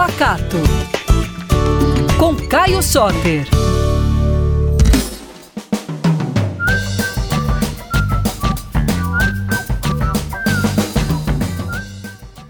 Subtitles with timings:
[0.00, 0.56] Pacato.
[2.18, 3.46] Com Caio Soter.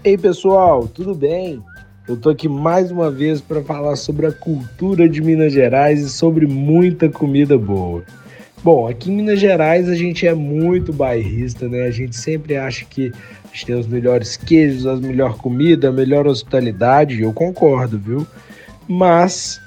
[0.01, 1.61] Ei pessoal, tudo bem?
[2.07, 6.09] Eu tô aqui mais uma vez para falar sobre a cultura de Minas Gerais e
[6.09, 8.01] sobre muita comida boa.
[8.63, 11.81] Bom, aqui em Minas Gerais a gente é muito bairrista, né?
[11.81, 13.11] A gente sempre acha que
[13.43, 18.27] a gente tem os melhores queijos, a melhor comida, a melhor hospitalidade, eu concordo, viu?
[18.87, 19.59] Mas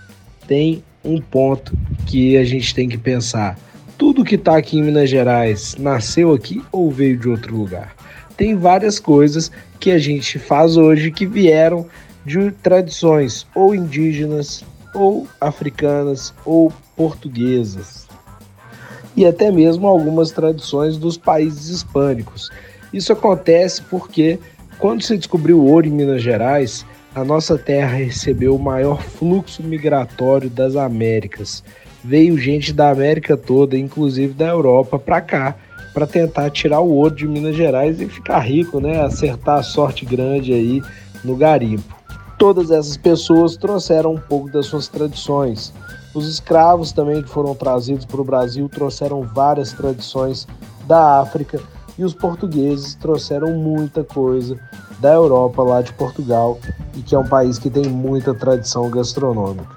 [0.47, 1.77] tem um ponto
[2.07, 3.59] que a gente tem que pensar.
[3.99, 7.97] Tudo que está aqui em Minas Gerais nasceu aqui ou veio de outro lugar?
[8.37, 9.51] Tem várias coisas
[9.81, 11.85] que a gente faz hoje que vieram
[12.25, 14.65] de tradições ou indígenas,
[14.95, 18.05] ou africanas, ou portuguesas
[19.17, 22.51] e até mesmo algumas tradições dos países hispânicos.
[22.93, 24.39] Isso acontece porque,
[24.79, 29.63] quando se descobriu o ouro em Minas Gerais, a nossa terra recebeu o maior fluxo
[29.63, 31.63] migratório das Américas.
[32.03, 35.55] Veio gente da América toda, inclusive da Europa, para cá,
[35.95, 39.01] para tentar tirar o ouro de Minas Gerais e ficar rico, né?
[39.01, 40.83] Acertar a sorte grande aí
[41.25, 41.95] no garimpo.
[42.37, 45.73] Todas essas pessoas trouxeram um pouco das suas tradições.
[46.15, 50.47] Os escravos também que foram trazidos para o Brasil trouxeram várias tradições
[50.87, 51.61] da África
[51.99, 54.57] e os portugueses trouxeram muita coisa
[55.01, 56.59] da Europa, lá de Portugal,
[56.95, 59.77] e que é um país que tem muita tradição gastronômica.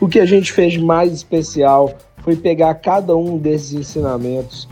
[0.00, 4.66] O que a gente fez mais especial foi pegar cada um desses ensinamentos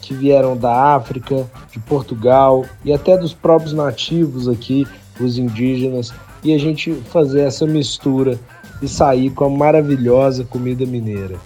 [0.00, 4.86] que vieram da África, de Portugal e até dos próprios nativos aqui,
[5.20, 8.38] os indígenas, e a gente fazer essa mistura
[8.82, 11.36] e sair com a maravilhosa comida mineira.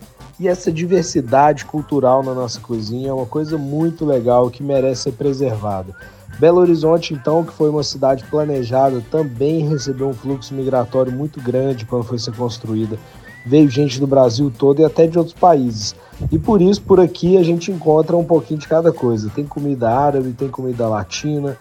[0.40, 5.12] E essa diversidade cultural na nossa cozinha é uma coisa muito legal que merece ser
[5.12, 5.94] preservada.
[6.38, 11.84] Belo Horizonte, então, que foi uma cidade planejada, também recebeu um fluxo migratório muito grande
[11.84, 12.96] quando foi ser construída.
[13.44, 15.96] Veio gente do Brasil todo e até de outros países.
[16.30, 19.30] E por isso, por aqui, a gente encontra um pouquinho de cada coisa.
[19.34, 21.56] Tem comida árabe, tem comida latina,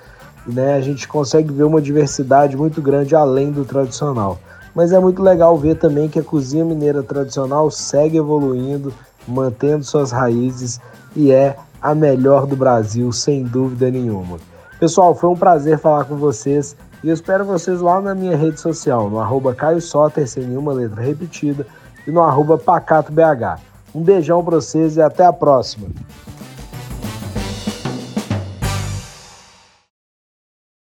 [0.45, 0.75] né?
[0.75, 4.39] A gente consegue ver uma diversidade muito grande além do tradicional.
[4.77, 8.93] Mas é muito legal ver também que a cozinha mineira tradicional segue evoluindo,
[9.27, 10.79] mantendo suas raízes
[11.15, 14.37] e é a melhor do Brasil, sem dúvida nenhuma.
[14.79, 18.59] Pessoal, foi um prazer falar com vocês e eu espero vocês lá na minha rede
[18.59, 21.65] social, no arroba Caio Soter, sem nenhuma letra repetida,
[22.05, 23.59] e no arroba PacatoBH.
[23.95, 25.87] Um beijão para vocês e até a próxima!